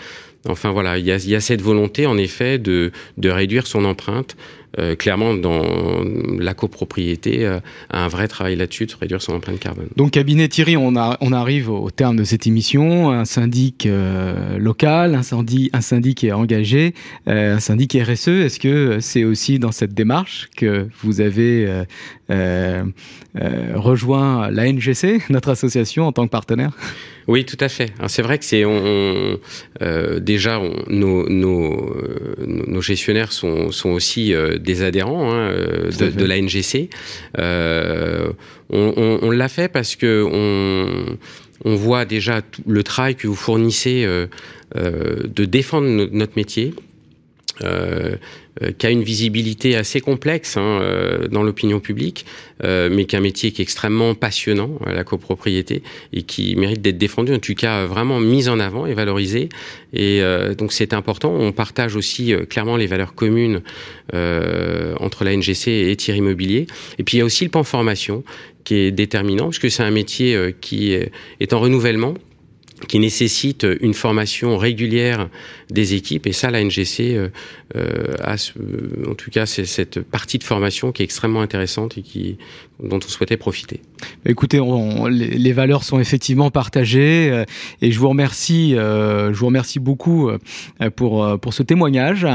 Enfin 0.49 0.71
voilà, 0.71 0.99
il 0.99 1.05
y 1.07 1.31
y 1.31 1.35
a 1.35 1.41
cette 1.41 1.63
volonté 1.63 2.07
en 2.07 2.19
effet 2.19 2.59
de, 2.59 2.91
de 3.17 3.29
réduire 3.29 3.67
son 3.67 3.85
empreinte 3.85 4.37
euh, 4.79 4.97
clairement, 4.97 5.35
dans 5.35 5.63
la 6.39 6.53
copropriété, 6.53 7.47
euh, 7.47 7.59
un 7.91 8.09
vrai 8.09 8.29
travail 8.29 8.55
là-dessus 8.57 8.87
de 8.87 8.93
réduire 9.01 9.23
son 9.23 9.33
empreinte 9.33 9.59
carbone. 9.59 9.89
Donc, 9.97 10.11
cabinet 10.11 10.49
Thierry, 10.49 10.77
on, 10.77 10.95
a, 10.95 11.17
on 11.21 11.33
arrive 11.33 11.71
au 11.71 11.91
terme 11.91 12.17
de 12.17 12.25
cette 12.25 12.47
émission. 12.47 13.11
Un 13.11 13.25
syndic 13.25 13.87
euh, 13.87 14.59
local, 14.59 15.15
un 15.15 15.23
syndic, 15.23 15.71
un 15.73 15.81
syndic 15.81 16.23
est 16.23 16.33
engagé, 16.33 16.95
un 17.27 17.61
syndic 17.61 17.95
RSE. 17.95 18.29
Est-ce 18.29 18.61
que 18.61 18.99
c'est 19.01 19.25
aussi 19.25 19.59
dans 19.59 19.73
cette 19.73 19.95
démarche 19.95 20.49
que 20.57 20.89
vous 21.03 21.21
avez 21.21 21.85
rejoint 22.29 24.51
la 24.51 24.73
NGC, 24.73 25.23
notre 25.31 25.51
association, 25.51 26.07
en 26.07 26.13
tant 26.13 26.27
que 26.27 26.31
partenaire 26.31 26.73
oui, 27.29 27.45
tout 27.45 27.59
à 27.61 27.69
fait. 27.69 27.93
C'est 28.07 28.23
vrai 28.23 28.39
que 28.39 28.45
c'est 28.47 28.65
on, 28.65 29.39
euh, 29.83 30.19
déjà 30.19 30.61
on, 30.61 30.73
nos, 30.89 31.29
nos, 31.29 31.95
nos, 32.39 32.81
gestionnaires 32.81 33.33
sont, 33.33 33.71
sont 33.71 33.91
aussi 33.91 34.33
euh, 34.33 34.57
des 34.57 34.83
adhérents 34.83 35.31
hein, 35.31 35.51
euh, 35.51 35.91
de, 35.91 36.09
de, 36.09 36.25
la 36.25 36.41
NGC. 36.41 36.89
Euh, 37.37 38.33
on, 38.71 39.19
on 39.21 39.31
l'a 39.31 39.49
fait 39.49 39.69
parce 39.69 39.95
que 39.95 40.27
on, 40.33 41.19
on 41.67 41.75
voit 41.75 42.07
déjà 42.07 42.41
tout 42.41 42.63
le 42.67 42.83
travail 42.83 43.15
que 43.15 43.27
vous 43.27 43.35
fournissez 43.35 44.07
euh, 44.07 44.27
de 44.75 45.45
défendre 45.45 46.09
notre 46.11 46.33
métier, 46.37 46.73
euh, 47.63 47.65
euh, 47.65 48.17
qui 48.79 48.87
a 48.87 48.91
une 48.91 49.03
visibilité 49.03 49.77
assez 49.77 50.01
complexe 50.01 50.57
hein, 50.57 50.81
euh, 50.83 51.29
dans 51.29 51.43
l'opinion 51.43 51.81
publique, 51.81 52.27
euh, 52.65 52.89
mais 52.93 53.05
qui 53.05 53.17
est 53.17 53.19
un 53.19 53.23
métier 53.23 53.53
qui 53.53 53.63
est 53.63 53.65
extrêmement 53.65 54.15
passionnant, 54.15 54.79
la 54.87 55.05
copropriété, 55.05 55.83
et 56.13 56.23
qui 56.23 56.57
mérite 56.57 56.81
d'être 56.81 56.99
défendu, 56.99 57.35
en 57.35 57.39
tout 57.39 57.55
cas 57.55 57.85
vraiment 57.87 58.21
mis 58.21 58.49
en 58.49 58.59
avant 58.61 58.87
et 58.87 58.95
valorisé. 58.95 59.49
Et 59.93 60.21
donc 60.59 60.73
c'est 60.73 60.93
important. 60.93 61.33
On 61.33 61.53
partage 61.53 61.97
aussi 61.97 62.35
clairement 62.51 62.77
les 62.77 62.87
valeurs 62.87 63.15
communes 63.15 63.63
entre 64.13 65.25
la 65.25 65.35
NGC 65.35 65.69
et 65.91 65.97
Thierry 65.97 66.19
Immobilier. 66.19 66.67
Et 66.99 67.05
puis 67.05 67.17
il 67.17 67.21
y 67.21 67.23
a 67.23 67.25
aussi 67.25 67.45
le 67.45 67.51
pan 67.51 67.63
formation 67.63 68.23
qui 68.65 68.75
est 68.75 68.91
déterminant, 68.91 69.49
puisque 69.49 69.71
c'est 69.71 69.83
un 69.83 69.91
métier 69.91 70.55
qui 70.61 70.93
est 70.93 71.53
en 71.53 71.61
renouvellement 71.61 72.15
qui 72.87 72.99
nécessite 72.99 73.67
une 73.81 73.95
formation 73.95 74.57
régulière 74.57 75.29
des 75.71 75.95
équipes. 75.95 76.27
Et 76.27 76.33
ça, 76.33 76.51
la 76.51 76.63
NGC 76.63 77.15
euh, 77.15 77.29
euh, 77.77 78.15
a, 78.23 78.37
en 79.09 79.15
tout 79.15 79.31
cas, 79.31 79.47
c'est 79.47 79.65
cette 79.65 80.01
partie 80.01 80.39
de 80.39 80.45
formation 80.45 80.93
qui 80.93 81.03
est 81.03 81.05
extrêmement 81.05 81.43
intéressante 81.43 81.99
et 81.99 82.03
qui, 82.03 82.39
dont 82.83 82.99
on 83.05 83.09
souhaitait 83.09 83.37
profiter. 83.37 83.81
Écoutez, 84.25 84.61
on, 84.61 85.07
les, 85.07 85.53
valeurs 85.53 85.83
sont 85.83 85.99
effectivement 85.99 86.51
partagées 86.51 87.31
euh, 87.31 87.45
et 87.83 87.91
je 87.91 87.99
vous 87.99 88.09
remercie, 88.09 88.73
je 88.73 89.35
vous 89.35 89.47
remercie 89.47 89.81
beaucoup 89.81 90.31
pour 90.97 91.39
pour 91.41 91.55
ce 91.55 91.63
témoignage. 91.63 92.27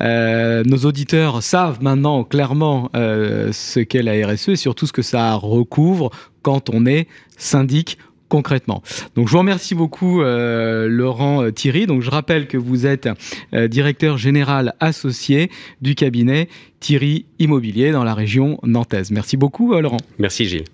nos 0.00 0.78
auditeurs 0.84 1.42
savent 1.42 1.82
maintenant 1.82 2.24
clairement 2.24 2.90
ce 2.94 3.80
qu'est 3.80 4.02
la 4.02 4.26
RSE 4.26 4.50
et 4.50 4.56
surtout 4.56 4.86
ce 4.86 4.92
que 4.92 5.02
ça 5.02 5.34
recouvre 5.34 6.10
quand 6.42 6.70
on 6.70 6.86
est 6.86 7.08
syndic 7.36 7.98
concrètement. 8.36 8.82
Donc 9.14 9.28
je 9.28 9.32
vous 9.32 9.38
remercie 9.38 9.74
beaucoup 9.74 10.20
euh, 10.20 10.88
Laurent 10.90 11.42
euh, 11.42 11.52
Thierry. 11.52 11.86
Donc 11.86 12.02
je 12.02 12.10
rappelle 12.10 12.48
que 12.48 12.58
vous 12.58 12.84
êtes 12.84 13.08
euh, 13.54 13.66
directeur 13.66 14.18
général 14.18 14.74
associé 14.78 15.50
du 15.80 15.94
cabinet 15.94 16.50
Thierry 16.78 17.24
Immobilier 17.38 17.92
dans 17.92 18.04
la 18.04 18.12
région 18.12 18.58
nantaise. 18.62 19.10
Merci 19.10 19.38
beaucoup 19.38 19.72
Laurent. 19.72 19.96
Merci 20.18 20.44
Gilles. 20.44 20.64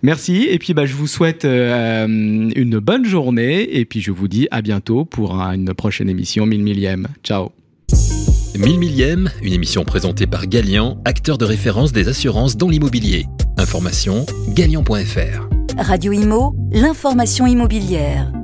Merci 0.00 0.46
et 0.50 0.58
puis 0.58 0.72
bah, 0.72 0.86
je 0.86 0.94
vous 0.94 1.06
souhaite 1.06 1.44
une 1.44 2.78
bonne 2.78 3.04
journée 3.04 3.76
et 3.76 3.84
puis 3.84 4.00
je 4.00 4.10
vous 4.10 4.26
dis 4.26 4.48
à 4.50 4.62
bientôt 4.62 5.04
pour 5.04 5.34
une 5.34 5.74
prochaine 5.74 6.08
émission 6.08 6.46
1000 6.46 6.62
millième. 6.62 7.08
Ciao. 7.22 7.52
1000 8.58 8.78
millième, 8.78 9.30
une 9.42 9.52
émission 9.52 9.84
présentée 9.84 10.26
par 10.26 10.46
Galian, 10.46 10.98
acteur 11.04 11.36
de 11.36 11.44
référence 11.44 11.92
des 11.92 12.08
assurances 12.08 12.56
dans 12.56 12.70
l'immobilier. 12.70 13.26
Information 13.58 14.24
galian.fr 14.54 15.61
Radio 15.78 16.12
Imo, 16.12 16.54
l'information 16.70 17.46
immobilière. 17.46 18.41